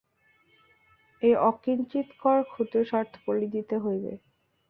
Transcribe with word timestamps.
এই 1.21 1.33
অকিঞ্চিৎকর 1.43 2.37
ক্ষুদ্র 2.43 2.77
স্বার্থ 2.85 3.13
বলি 3.27 3.47
দিতে 3.55 3.75
হইবে। 3.77 4.11